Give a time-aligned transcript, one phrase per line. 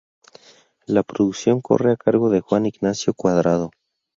[0.87, 3.69] La producción corre a cargo de Juan Ignacio Cuadrado.